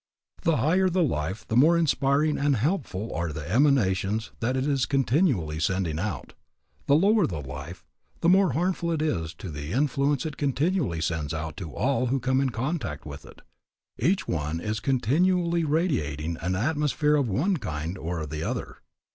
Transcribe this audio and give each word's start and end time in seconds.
The 0.41 0.57
higher 0.57 0.89
the 0.89 1.03
life 1.03 1.47
the 1.47 1.55
more 1.55 1.77
inspiring 1.77 2.35
and 2.39 2.55
helpful 2.55 3.13
are 3.13 3.31
the 3.31 3.47
emanations 3.47 4.31
that 4.39 4.57
it 4.57 4.65
is 4.65 4.87
continually 4.87 5.59
sending 5.59 5.99
out. 5.99 6.33
The 6.87 6.95
lower 6.95 7.27
the 7.27 7.39
life 7.43 7.85
the 8.21 8.27
more 8.27 8.53
harmful 8.53 8.91
is 8.99 9.35
the 9.37 9.71
influence 9.71 10.25
it 10.25 10.37
continually 10.37 11.01
sends 11.01 11.35
out 11.35 11.55
to 11.57 11.75
all 11.75 12.07
who 12.07 12.19
come 12.19 12.41
in 12.41 12.49
contact 12.49 13.05
with 13.05 13.25
it. 13.27 13.43
Each 13.99 14.27
one 14.27 14.59
is 14.59 14.79
continually 14.79 15.63
radiating 15.63 16.35
an 16.41 16.55
atmosphere 16.55 17.15
of 17.15 17.29
one 17.29 17.57
kind 17.57 17.95
or 17.95 18.25
the 18.25 18.41
other. 18.41 18.77